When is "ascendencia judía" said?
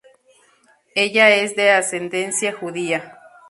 1.69-3.19